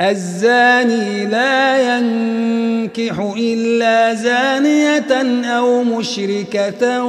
الزاني 0.01 1.25
لا 1.25 1.97
ينكح 1.97 3.33
إلا 3.37 4.13
زانية 4.13 5.45
أو 5.45 5.83
مشركة 5.83 7.03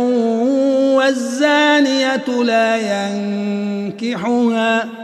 والزانية 0.94 2.42
لا 2.44 2.76
ينكحها. 3.96 5.03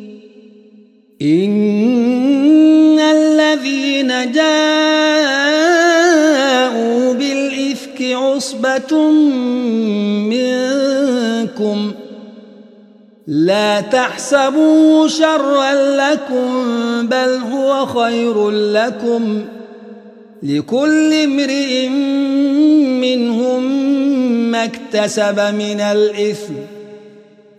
إن 1.21 2.99
الذين 2.99 4.31
جاءوا 4.31 5.51
عصبة 8.41 9.11
منكم 10.29 11.91
لا 13.27 13.81
تحسبوا 13.81 15.07
شرا 15.07 15.73
لكم 15.73 16.47
بل 17.07 17.39
هو 17.51 17.85
خير 17.85 18.49
لكم 18.49 19.45
لكل 20.43 21.13
امرئ 21.13 21.87
منهم 22.99 23.63
ما 24.51 24.63
اكتسب 24.63 25.39
من 25.39 25.81
الإثم 25.81 26.53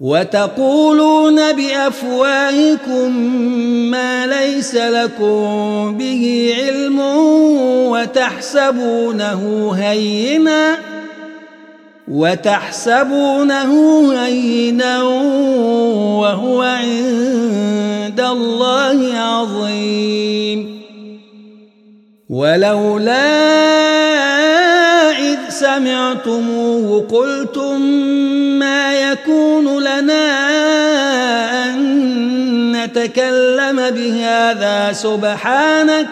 وتقولون 0.00 1.52
بأفواهكم 1.52 3.16
ما 3.90 4.26
ليس 4.26 4.74
لكم 4.74 5.94
به 5.98 6.54
علم 6.58 7.00
وتحسبونه 7.90 9.72
هيناً 9.76 10.90
وتحسبونه 12.10 13.72
هينا 14.24 15.02
وهو 16.22 16.60
عند 16.62 18.20
الله 18.20 19.14
عظيم. 19.14 20.80
ولولا 22.30 23.30
إذ 25.10 25.38
سمعتموه 25.48 27.06
قلتم 27.10 28.09
يكون 29.12 29.82
لنا 29.82 30.26
أن 31.64 31.80
نتكلم 32.72 33.90
بهذا. 33.90 34.92
سبحانك 34.92 36.06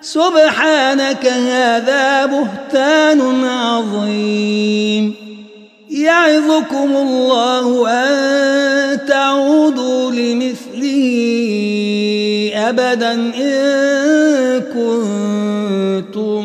سبحانك 0.00 1.26
هذا 1.26 2.26
بهتان 2.26 3.44
عظيم. 3.44 5.28
يعظكم 5.90 6.96
الله 6.96 7.88
أن 7.88 9.06
تعودوا 9.06 10.10
لمثله 10.10 10.98
أبدا 12.54 13.12
إن 13.12 14.60
كنتم 14.74 16.44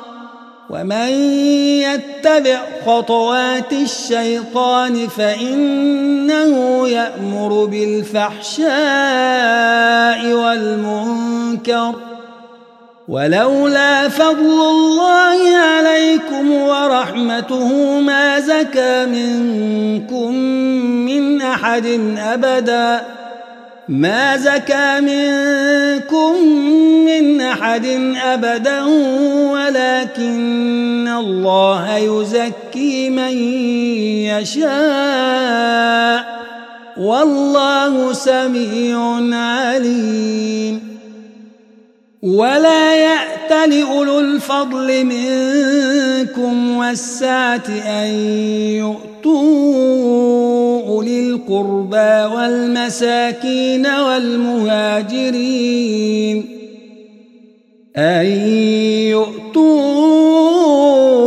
ومن 0.71 1.09
يتبع 1.83 2.59
خطوات 2.85 3.73
الشيطان 3.73 5.07
فإنه 5.07 6.87
يأمر 6.87 7.65
بالفحشاء 7.65 8.65
والمنكر 10.33 11.95
ولولا 13.07 14.09
فضل 14.09 14.61
الله 14.69 15.57
عليكم 15.57 16.51
ورحمته 16.51 17.99
ما 17.99 18.39
زكى 18.39 19.05
منكم 19.05 20.35
من 21.05 21.41
أحد 21.41 21.85
أبداً 22.17 23.20
ما 23.91 24.37
زكى 24.37 24.99
منكم 24.99 26.47
من 27.05 27.41
أحد 27.41 27.85
أبدا 28.23 28.83
ولكن 29.51 31.07
الله 31.19 31.97
يزكي 31.97 33.09
من 33.09 33.37
يشاء. 34.31 36.25
والله 36.97 38.13
سميع 38.13 39.19
عليم. 39.37 40.91
ولا 42.23 42.95
يأت 42.95 43.69
لأولو 43.69 44.19
الفضل 44.19 45.05
منكم 45.05 46.77
والسعة 46.77 47.67
أن 47.87 48.07
يؤتوا 48.79 50.40
أولي 50.91 51.19
القربى 51.29 52.35
والمساكين 52.35 53.85
والمهاجرين 53.87 55.31
أن 57.97 58.25
يؤتوا 59.15 59.71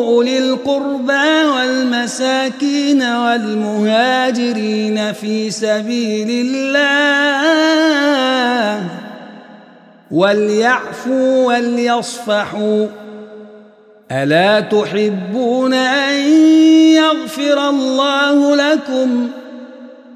أولي 0.07 0.39
القربى 0.39 1.45
والمساكين 1.57 3.03
والمهاجرين 3.03 4.33
في 5.13 5.51
سبيل 5.51 6.47
الله 6.47 6.85
وليعفوا 10.11 11.47
وليصفحوا. 11.47 12.87
ألا 14.13 14.61
تحبون 14.61 15.75
أن 15.75 16.15
يغفر 16.95 17.69
الله 17.69 18.57
لكم؟ 18.57 19.29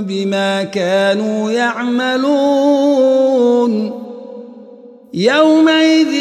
بما 0.00 0.62
كانوا 0.62 1.50
يعملون. 1.50 3.30
يومئذ 5.14 6.12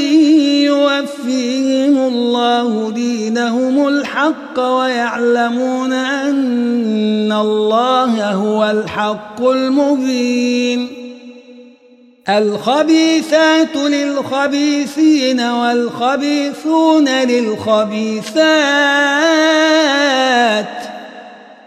يوفيهم 0.63 1.97
الله 1.97 2.91
دينهم 2.91 3.87
الحق 3.87 4.59
ويعلمون 4.59 5.93
أن 5.93 7.31
الله 7.31 8.31
هو 8.31 8.71
الحق 8.71 9.41
المبين. 9.41 10.87
الخبيثات 12.29 13.75
للخبيثين 13.75 15.39
والخبيثون 15.39 17.09
للخبيثات. 17.09 18.49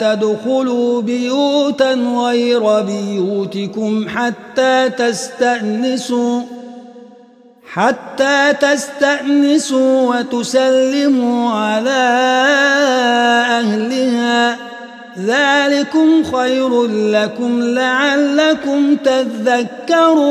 تدخلوا 0.00 1.02
بيوتا 1.02 1.92
غير 1.94 2.80
بيوتكم 2.80 4.08
حتى 4.08 4.88
تستأنسوا 4.88 6.42
حتى 7.72 8.52
تستأنسوا 8.60 10.16
وتسلموا 10.16 11.50
على 11.50 12.00
أهلها. 13.60 14.56
ذلكم 15.18 16.24
خير 16.24 16.86
لكم 16.86 17.60
لعلكم 17.62 18.96
تذكرون. 18.96 20.30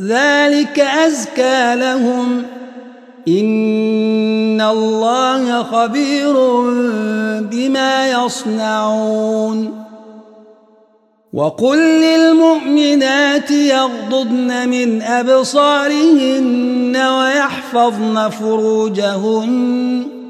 ذلك 0.00 0.80
أزكى 0.80 1.74
لهم. 1.74 2.42
إن 3.28 4.60
الله 4.60 5.62
خبير 5.62 6.32
بما 7.40 8.10
يصنعون. 8.10 9.84
وقل 11.32 11.78
للمؤمنات 11.78 13.50
يغضضن 13.50 14.68
من 14.68 15.02
أبصارهن 15.02 16.96
ويحفظن 16.96 18.28
فروجهن. 18.28 20.21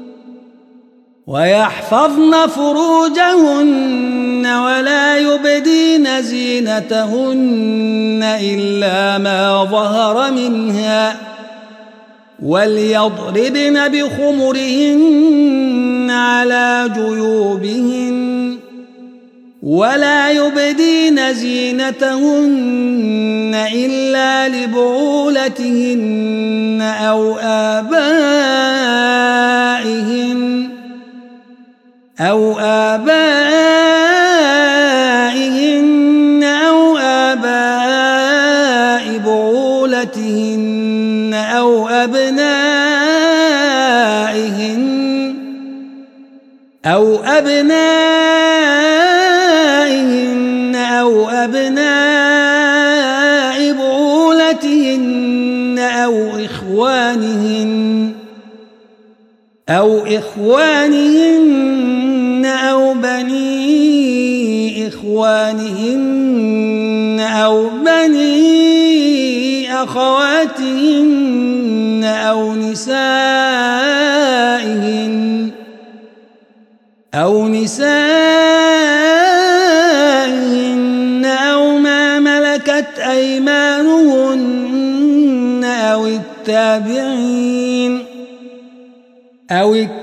ويحفظن 1.27 2.47
فروجهن 2.47 4.45
ولا 4.45 5.17
يبدين 5.17 6.21
زينتهن 6.21 8.19
إلا 8.23 9.17
ما 9.17 9.63
ظهر 9.63 10.31
منها 10.31 11.15
وليضربن 12.43 13.87
بخمرهن 13.87 15.27
على 16.11 16.91
جيوبهن 16.95 18.57
ولا 19.63 20.31
يبدين 20.31 21.33
زينتهن 21.33 22.85
إلا 23.73 24.49
لبعولتهن 24.49 26.01
أو 26.81 27.37
آبائهن 27.39 28.33
أو 32.19 32.59
آبائهن 32.59 33.13
أو 36.43 36.97
آباء 36.97 37.97
بعولتهن 39.17 41.33
أو 41.33 41.87
أبنائهن 41.87 42.43
أو 46.85 47.23
أبنائهن 47.23 47.73
أو 50.75 51.29
أبناء 51.29 51.93
بعولتهن 53.73 55.79
أو 55.79 56.45
إخوانهن 56.45 58.13
أو 59.69 60.05
إخوانهن 60.05 61.12
إخوانهن 65.53 67.19
أو 67.19 67.69
بني 67.69 69.73
أخواتهن 69.83 72.03
أو 72.03 72.55
نسائهن 72.55 72.93
أو 77.13 77.47
نسائهن 77.47 77.93
ملكت 82.19 82.99
أيمانهن 82.99 84.43
أو 85.63 86.07
التابعين 86.07 88.05
أو 89.51 89.75
التابعين 89.75 90.02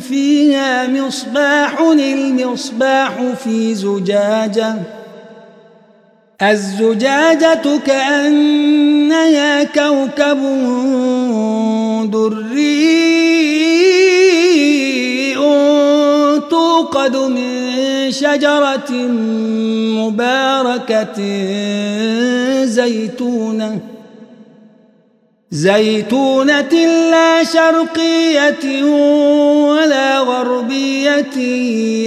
فيها 0.00 0.86
مصباح 0.86 1.80
المصباح 1.80 3.12
في 3.44 3.74
زجاجة. 3.74 4.74
الزجاجة 6.42 7.78
كأنها 7.86 9.64
كوكب 9.64 10.40
دري 12.12 12.96
توقد 16.50 17.16
من 17.16 17.56
شجرة 18.10 18.92
مباركة 20.00 21.16
زيتونة. 22.64 23.95
زيتونة 25.50 26.72
لا 27.10 27.44
شرقية 27.44 28.84
ولا 29.70 30.18
غربية 30.18 31.36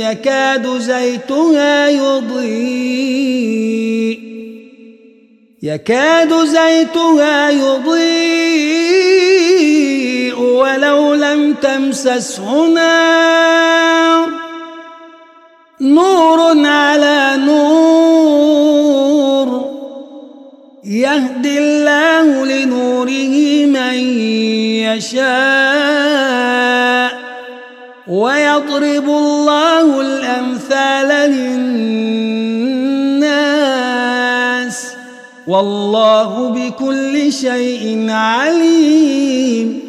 يكاد 0.10 0.68
زيتها 0.78 1.90
يضيء. 1.90 3.40
يكاد 5.64 6.46
زيتها 6.46 7.50
يضيء 7.50 8.40
ولو 10.40 11.14
لم 11.14 11.54
تمسسه 11.54 12.68
نار. 12.68 14.30
نور 15.82 16.68
على 16.68 17.38
نور 17.46 18.40
يهدي 20.86 21.58
الله 21.58 22.39
لنوره 23.10 23.66
من 23.66 23.98
يشاء 24.86 25.20
ويضرب 28.08 29.10
الله 29.10 30.02
الأمثال 30.02 31.32
للناس 31.32 33.30
والله 35.48 36.50
بكل 36.50 37.34
شيء 37.34 38.06
عليم 38.10 39.89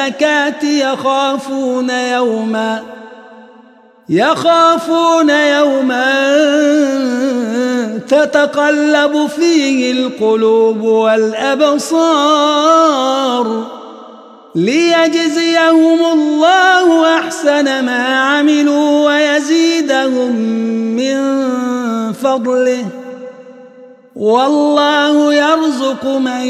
الزكاة 0.00 0.64
يخافون 0.64 1.90
يوما 1.90 2.82
يخافون 4.08 5.30
يوما 5.30 6.38
تتقلب 8.08 9.26
فيه 9.26 9.92
القلوب 9.92 10.82
والأبصار 10.82 12.00
ليجزيهم 14.54 16.04
الله 16.12 17.18
أحسن 17.18 17.84
ما 17.84 18.20
عملوا 18.20 19.06
ويزيدهم 19.06 20.36
من 20.96 21.42
فضله 22.12 22.99
والله 24.20 25.34
يرزق 25.34 26.04
من 26.04 26.46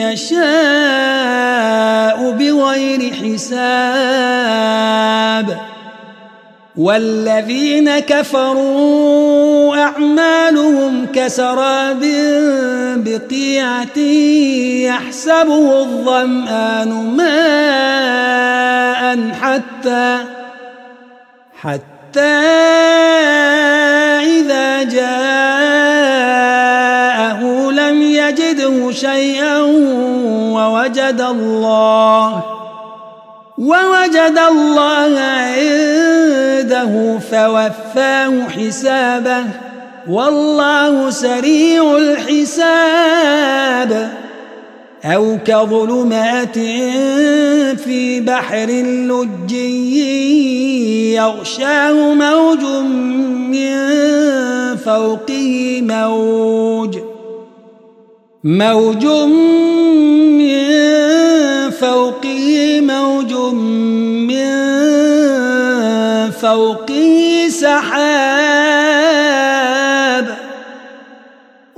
يشاء 0.00 1.36
بغير 2.30 3.12
حساب. 3.14 4.46
والذين 6.76 7.98
كفروا 7.98 9.76
أعمالهم 9.76 11.06
كسراب 11.14 12.00
بقيعة 12.96 13.98
يحسبه 14.88 15.80
الظمآن 15.80 16.88
ماء 17.16 18.36
حتى 19.40 20.18
حتى 21.62 22.20
إذا 24.40 24.82
جاءه 24.82 25.55
شيئا 28.96 29.60
ووجد 30.56 31.20
الله 31.20 32.42
ووجد 33.58 34.38
الله 34.50 35.20
عنده 35.20 37.18
فوفاه 37.30 38.48
حسابه 38.48 39.44
والله 40.08 41.10
سريع 41.10 41.96
الحساب. 41.96 43.36
أو 45.04 45.38
كظلمات 45.44 46.58
في 47.78 48.20
بحر 48.20 48.66
لجي 49.10 50.06
يغشاه 51.14 52.14
موج 52.14 52.64
من 53.50 53.76
فوقه 54.76 55.80
موج. 55.82 57.15
موج 58.46 59.06
من 60.38 61.70
فوقه 61.70 62.80
موج 62.80 63.32
من 64.30 64.50
فوقه 66.30 67.46
سحاب. 67.50 68.26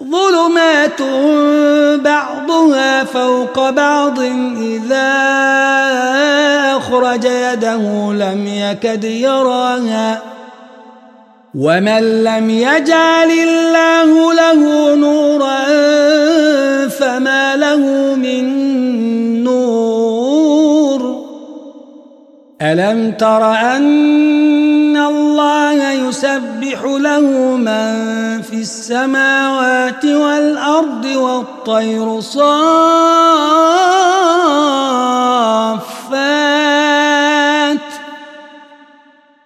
ظلمات 0.01 1.03
بعضها 2.05 3.05
فوق 3.05 3.71
بعض 3.71 4.21
إذا 4.61 5.13
أخرج 6.77 7.25
يده 7.25 8.13
لم 8.13 8.47
يكد 8.47 9.05
يراها. 9.05 10.23
ومن 11.55 12.25
لم 12.25 12.51
يجعل 12.51 13.31
الله 13.31 14.35
له 14.35 14.95
نورا 14.95 15.98
فما 16.99 17.57
له 17.57 17.79
من 18.15 18.45
نور. 19.45 21.29
ألم 22.63 23.13
تر 23.13 23.53
أن 23.53 24.97
الله 24.97 25.93
يسبح 25.93 26.85
له 26.85 27.21
من 27.57 27.93
في 28.43 28.55
السماوات 28.55 30.05
والأرض 30.05 31.05
والطير 31.05 32.21
صافات؟ 32.21 32.59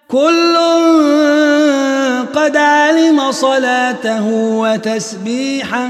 كل 0.07 0.57
قد 2.35 2.57
علم 2.57 3.31
صلاته 3.31 4.25
وتسبيحه. 4.33 5.89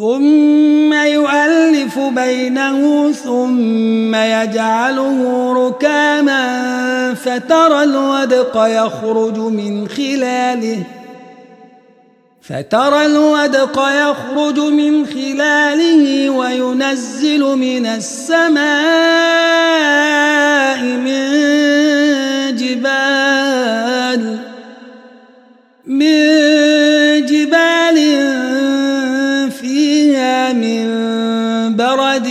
ثم 0.00 0.92
يؤلف 0.92 1.98
بينه 1.98 3.12
ثم 3.12 4.14
يجعله 4.14 5.52
ركاما 5.52 7.14
فترى 7.14 7.82
الودق 7.82 8.56
يخرج 8.56 9.38
من 9.38 9.88
خلاله 9.88 10.82
فترى 12.42 13.06
الودق 13.06 13.88
يخرج 13.88 14.58
من 14.60 15.06
خلاله 15.06 16.30
وينزل 16.30 17.40
من 17.40 17.86
السماء 17.86 18.60
من 20.84 21.30
جبال 22.56 24.38
من 25.86 27.26
جبال 27.26 27.98
من 30.52 30.86
برد 31.76 32.28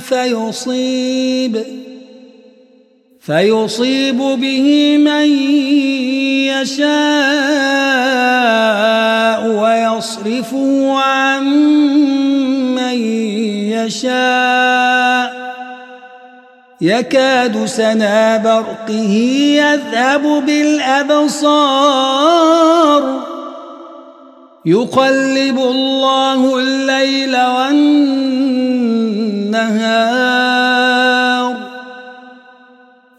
فيصيب 0.00 1.62
فيصيب 3.20 4.18
به 4.18 4.98
من 4.98 5.26
يشاء 6.50 6.82
ويصرفه 9.46 10.98
عن 10.98 11.44
من 12.74 12.98
يشاء. 13.72 15.42
يكاد 16.80 17.64
سنا 17.64 18.36
برقه 18.36 19.00
يذهب 19.62 20.22
بالأبصار. 20.46 21.72
يقلب 24.66 25.58
الله 25.58 26.58
الليل 26.58 27.36
والنهار. 27.36 28.02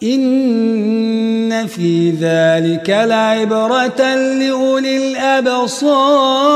إن 0.03 1.67
في 1.67 2.09
ذلك 2.11 2.89
لعبرة 2.89 4.15
لأولي 4.15 5.11
الأبصار. 5.11 6.53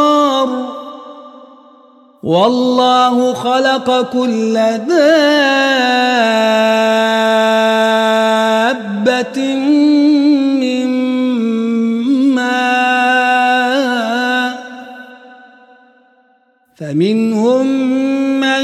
والله 2.23 3.33
خلق 3.33 4.11
كل 4.13 4.53
دابة 4.87 5.57
فمنهم 16.77 17.67
من 18.39 18.63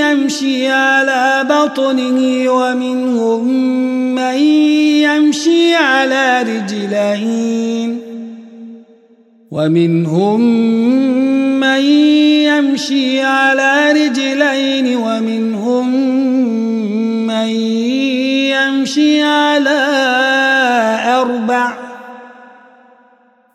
يمشي 0.00 0.68
على 0.68 1.46
بطنه 1.50 2.50
ومنهم 2.52 3.44
من 4.14 4.36
يمشي 5.04 5.74
على 5.74 6.42
رجلين 6.42 7.98
ومنهم 9.50 10.40
من 11.60 11.80
يمشي 12.48 13.20
على 13.20 13.92
رجلين 13.92 14.96
ومنهم 14.96 15.88
من 17.26 17.48
يمشي 18.56 19.22
على 19.22 19.79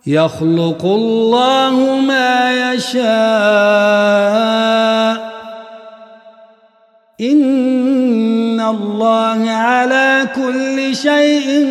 يخلق 0.08 0.86
الله 0.86 2.00
ما 2.08 2.74
يشاء. 2.74 3.06
إن 7.22 8.60
الله 8.62 9.50
على 9.50 10.28
كل 10.36 10.96
شيء 10.96 11.68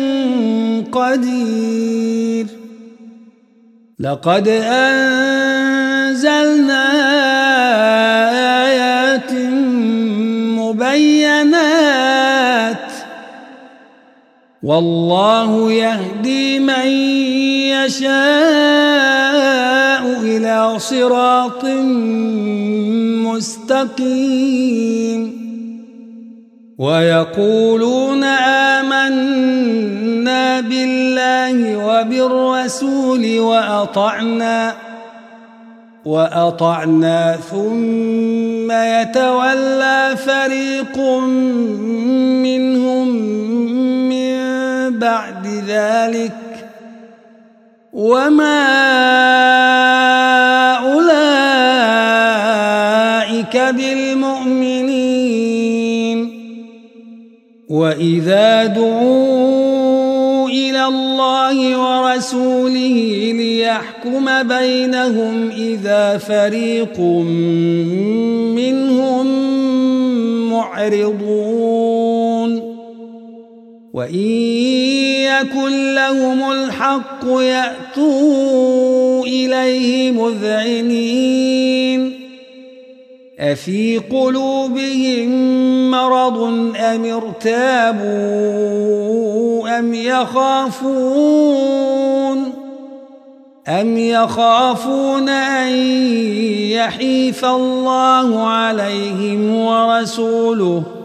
قدير. 0.91 2.47
لقد 3.99 4.47
أنزلنا 4.47 5.05
والله 14.65 15.71
يهدي 15.71 16.59
من 16.59 16.87
يشاء 17.69 18.13
إلى 20.21 20.79
صراط 20.79 21.65
مستقيم. 23.29 25.21
ويقولون 26.77 28.23
آمنا 28.83 30.61
بالله 30.61 31.77
وبالرسول 31.87 33.39
وأطعنا 33.39 34.75
وأطعنا 36.05 37.37
ثم 37.51 38.71
يتولى 38.71 40.15
فريق 40.25 40.97
منهم 40.97 42.84
من 42.84 42.84
بعد 44.99 45.47
ذلك 45.67 46.31
وما 47.93 48.65
أولئك 50.75 51.15
بالمؤمنين 53.57 55.05
وإذا 57.69 58.65
دعوا 58.65 60.49
إلى 60.49 60.85
الله 60.85 61.77
ورسوله 61.77 63.31
ليحكم 63.37 64.43
بينهم 64.43 65.49
إذا 65.49 66.17
فريق 66.17 66.99
منهم 68.55 69.25
معرضون 70.49 71.54
وإن 73.95 74.27
يكن 75.23 75.95
لهم 75.95 76.51
الحق 76.51 77.25
يأتوا 77.25 79.23
إليه 79.23 80.11
مذعنين. 80.11 81.45
أفي 83.39 83.97
قلوبهم 83.97 85.31
مرض 85.91 86.37
أم 86.75 87.05
ارتابوا 87.05 88.05
أم 89.79 89.93
يخافون؟ 89.93 91.35
أم 93.67 93.97
يخافون 93.97 95.29
أن 95.29 95.69
يحيف 96.71 97.45
الله 97.45 98.47
عليهم 98.47 99.55
ورسوله؟ 99.55 101.04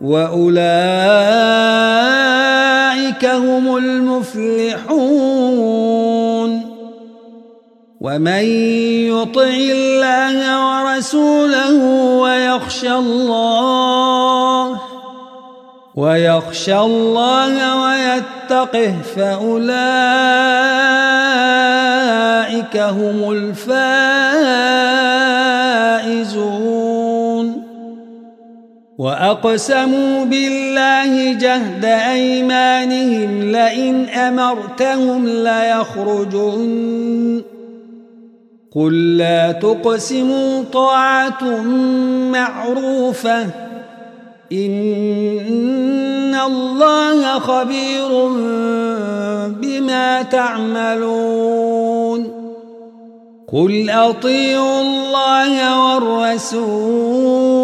وأولئك 0.00 0.54
هم 3.24 3.76
المفلحون. 3.76 5.54
ومن 8.00 8.44
يطع 9.08 9.54
الله 9.72 10.36
ورسوله 10.66 11.74
ويخشى 12.20 12.92
الله 12.92 14.80
ويخشى 15.94 16.78
الله 16.78 17.82
ويتقه 17.82 18.94
فأولئك 19.16 19.64
هم 22.76 23.30
الفائزون. 23.32 25.03
وأقسموا 28.98 30.24
بالله 30.24 31.32
جهد 31.32 31.84
أيمانهم 31.84 33.52
لئن 33.52 34.08
أمرتهم 34.08 35.26
ليخرجن. 35.26 37.42
قل 38.74 39.16
لا 39.16 39.52
تقسموا 39.52 40.62
طاعة 40.72 41.62
معروفة. 42.32 43.46
إن 44.52 46.34
الله 46.46 47.38
خبير 47.38 48.28
بما 49.48 50.22
تعملون. 50.22 52.26
قل 53.52 53.90
أطيعوا 53.90 54.80
الله 54.80 55.94
والرسول. 55.94 57.63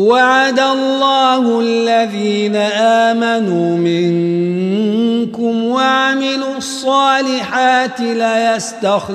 وعد 0.00 0.60
الله 0.60 1.60
الذين 1.60 2.56
آمنوا 3.06 3.76
منكم 3.76 5.64
وعملوا 5.64 6.56
الصالحات 6.56 8.00
ليستخلفنهم 8.00 9.10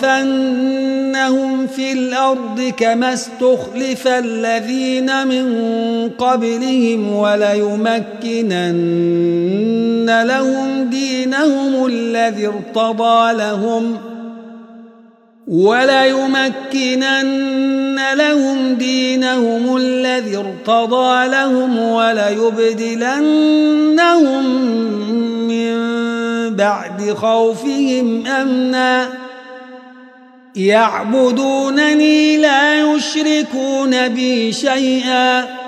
في 1.66 1.92
الأرض 1.92 2.72
كما 2.76 3.12
استخلف 3.12 4.08
الذين 4.08 5.26
من 5.26 5.48
قبلهم 6.18 7.12
وليمكنن 7.14 8.18
لهم 10.22 10.90
دينهم 10.90 11.86
الذي 11.86 12.46
ارتضى 12.46 13.32
لهم 13.32 13.96
وليمكنن 15.48 17.18
لهم 18.14 18.74
دينهم 18.74 19.76
الذي 19.76 20.36
ارتضى 20.36 21.28
لهم 21.28 21.78
وليبدلنهم 21.78 23.04
من 25.48 25.76
بعد 26.56 27.14
خوفهم 27.16 28.26
أمنا. 28.26 29.08
يعبدونني 30.56 32.36
لا 32.36 32.80
يشركون 32.80 34.08
بي 34.08 34.52
شيئا. 34.52 35.67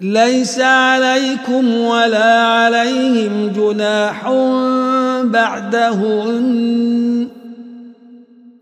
ليس 0.00 0.60
عليكم 0.60 1.74
ولا 1.74 2.42
عليهم 2.42 3.52
جناح 3.56 4.30
بعدهن. 5.24 7.28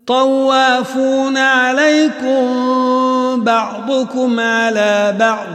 طوافون 0.07 1.37
عليكم 1.37 2.43
بعضكم 3.43 4.39
على 4.39 5.15
بعض. 5.19 5.47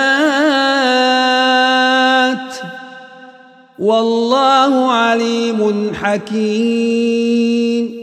والله 3.79 4.91
عليم 4.91 5.91
حكيم. 6.01 8.02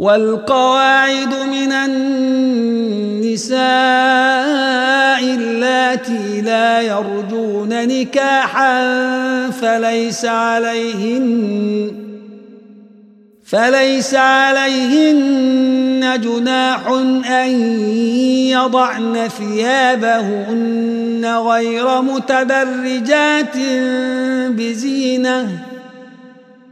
والقواعد 0.00 1.34
من 1.34 1.72
النساء 1.72 3.60
اللاتي 5.24 6.40
لا 6.40 6.80
يرجون 6.80 7.68
نكاحا 7.68 8.80
فليس 9.50 10.24
عليهن 10.24 11.92
فليس 13.44 14.14
عليهن 14.14 16.20
جناح 16.22 16.86
أن 17.30 17.50
يضعن 18.48 19.28
ثيابهن 19.38 21.24
غير 21.24 22.02
متبرجات 22.02 23.56
بزينة 24.48 25.69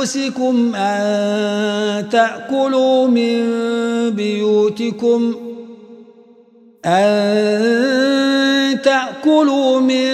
أنفسكم 0.00 0.74
أن 0.74 2.08
تأكلوا 2.08 3.08
من 3.08 3.50
بيوتكم. 4.10 5.34
أن 6.84 8.82
تأكلوا 8.82 9.80
من 9.80 10.10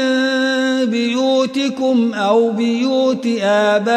بيوتكم 0.90 2.14
أو 2.14 2.50
بيوت 2.50 3.26
آبائكم 3.42 3.88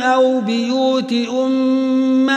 أو 0.00 0.40
بيوت 0.40 1.12
أمهاتكم 1.44 2.30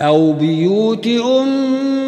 أو 0.00 0.32
بيوت 0.32 1.06
أمهاتكم 1.06 1.99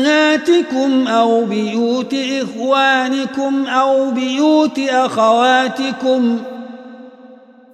أمهاتكم 0.00 1.06
أو 1.08 1.44
بيوت 1.44 2.14
إخوانكم 2.14 3.66
أو 3.66 4.10
بيوت 4.10 4.78
أخواتكم 4.78 6.38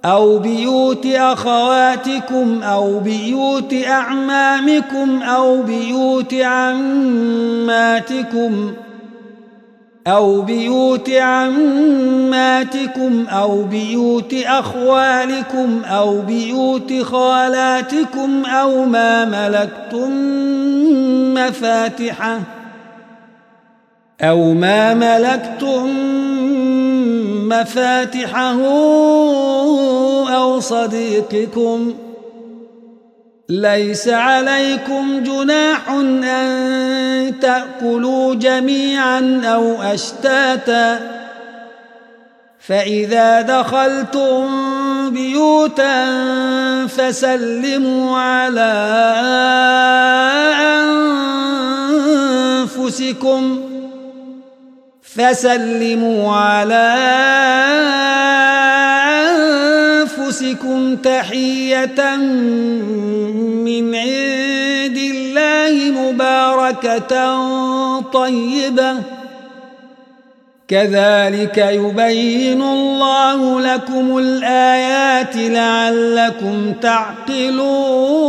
أو 0.05 0.39
بيوت 0.39 1.05
أخواتكم 1.05 2.63
أو 2.63 2.99
بيوت 2.99 3.73
أعمامكم 3.87 5.21
أو 5.21 5.61
بيوت 5.61 6.33
عماتكم 6.33 7.93
ۖ 8.83 8.86
أو 10.07 10.41
بيوت 10.41 11.09
عماتكم 11.09 12.57
أو 13.29 13.63
بيوت 13.63 14.33
أخوالكم 14.33 15.81
أو 15.85 16.21
بيوت 16.21 16.93
خالاتكم 17.03 18.45
أو 18.45 18.85
ما 18.85 19.25
ملكتم 19.25 20.11
مفاتحه 21.33 22.39
أو 24.21 24.53
ما 24.53 24.93
ملكتم 24.93 25.87
مفاتحه 27.49 28.61
أو 30.35 30.59
صديقكم 30.59 31.93
ۖ 32.03 32.06
ليس 33.49 34.07
عليكم 34.07 35.23
جناح 35.23 35.89
أن 35.89 37.33
تأكلوا 37.41 38.35
جميعا 38.35 39.41
أو 39.45 39.81
أشتاتا 39.81 40.99
فإذا 42.59 43.41
دخلتم 43.41 44.47
بيوتا 45.09 46.07
فسلموا 46.87 48.19
على 48.19 48.73
أنفسكم 52.63 53.61
فسلموا 55.01 56.35
على 56.35 56.93
أنفسكم 60.01 60.95
تحية 60.95 62.15
من 63.67 63.95
عند 63.95 64.97
الله 64.97 65.91
مباركة 65.91 67.11
طيبة. 68.01 68.93
كذلك 70.67 71.57
يبين 71.57 72.61
الله 72.61 73.61
لكم 73.61 74.17
الآيات 74.17 75.35
لعلكم 75.35 76.73
تعقلون. 76.81 78.27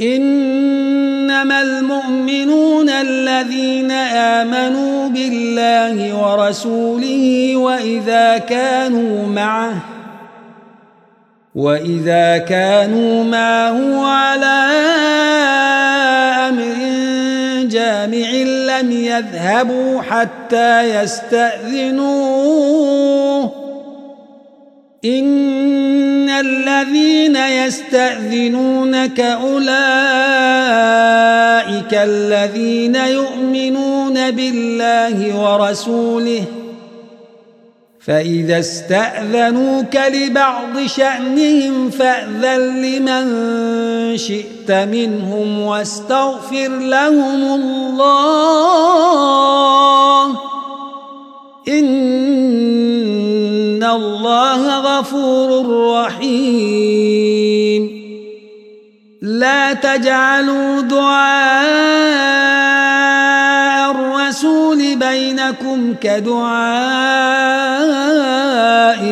إنما 0.00 1.62
المؤمنون 1.62 2.88
الذين 2.88 3.90
آمنوا 3.90 5.08
بالله 5.08 6.14
ورسوله 6.14 7.56
وإذا 7.56 8.38
كانوا 8.38 9.26
معه 9.26 9.95
وإذا 11.56 12.38
كانوا 12.38 13.24
معه 13.24 14.06
على 14.06 14.70
أمر 16.48 16.74
جامع 17.64 18.30
لم 18.76 18.92
يذهبوا 18.92 20.02
حتى 20.02 21.00
يستأذنوه 21.02 22.32
إن 25.04 26.28
الذين 26.28 27.36
يستأذنونك 27.36 29.20
أولئك 29.20 29.64
الذين 31.92 32.94
يؤمنون 32.94 34.30
بالله 34.30 35.36
ورسوله 35.40 36.44
ۖ 36.62 36.65
فإذا 38.06 38.58
استأذنوك 38.58 39.96
لبعض 39.96 40.86
شأنهم 40.86 41.90
فأذن 41.90 42.82
لمن 42.82 43.26
شئت 44.16 44.70
منهم 44.70 45.60
واستغفر 45.60 46.68
لهم 46.68 47.42
الله 47.60 48.26
إن 51.68 51.84
الله 53.84 54.78
غفور 54.78 55.66
رحيم. 55.94 57.26
لا 59.22 59.72
تجعلوا 59.72 60.80
دعاء 60.80 62.65
بينكم 64.98 65.94
كدعاء 66.00 66.56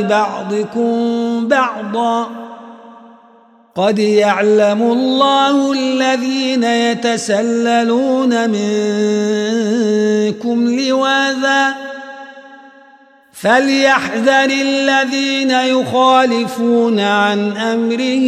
بعضكم 0.03 1.49
بعضا. 1.49 2.29
قد 3.75 3.99
يعلم 3.99 4.83
الله 4.83 5.73
الذين 5.73 6.65
يتسللون 6.65 8.51
منكم 8.51 9.61
لواذا. 10.81 11.94
فليحذر 13.35 14.51
الذين 14.63 15.51
يخالفون 15.51 17.01
عن 17.01 17.57
أمره 17.57 18.27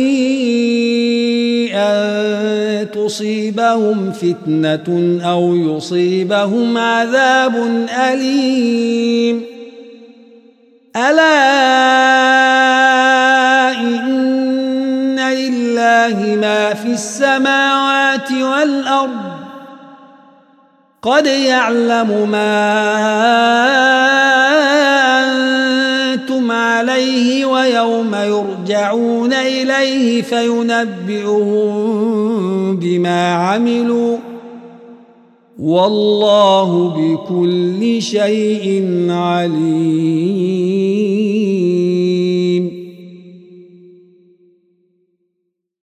أن 1.74 2.90
تصيبهم 2.90 4.12
فتنة 4.12 5.20
أو 5.24 5.54
يصيبهم 5.54 6.78
عذاب 6.78 7.86
أليم. 8.10 9.42
ألا 10.96 11.40
إن 13.80 15.18
لله 15.18 16.36
ما 16.40 16.74
في 16.74 16.88
السماوات 16.88 18.32
والأرض. 18.32 19.36
قد 21.02 21.26
يعلم 21.26 22.28
ما 22.30 23.16
أنتم 26.46 26.52
عليه 26.52 27.44
ويوم 27.44 28.14
يرجعون 28.14 29.32
إليه 29.32 30.22
فينبئهم 30.22 31.66
بما 32.76 33.32
عملوا 33.32 34.18
والله 35.58 36.88
بكل 36.88 38.02
شيء 38.02 38.86
عليم. 39.10 40.36